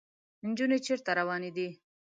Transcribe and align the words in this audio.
انجونې 0.45 0.77
چېرته 0.85 1.11
روانې 1.19 1.51
دي؟ 1.57 1.67